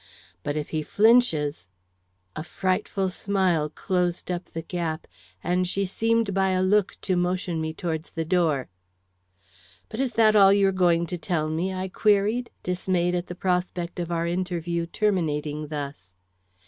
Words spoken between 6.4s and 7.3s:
a look to